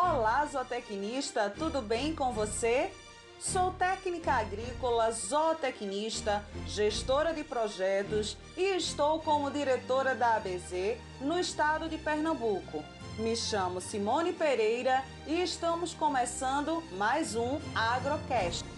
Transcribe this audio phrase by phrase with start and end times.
[0.00, 2.88] Olá, zootecnista, tudo bem com você?
[3.40, 11.88] Sou técnica agrícola, zootecnista, gestora de projetos e estou como diretora da ABZ no estado
[11.88, 12.84] de Pernambuco.
[13.18, 18.77] Me chamo Simone Pereira e estamos começando mais um Agrocast.